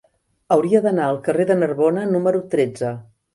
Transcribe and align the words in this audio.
Hauria 0.53 0.79
d'anar 0.85 1.09
al 1.09 1.19
carrer 1.27 1.45
de 1.51 1.59
Narbona 1.65 2.07
número 2.15 2.43
tretze. 2.55 2.95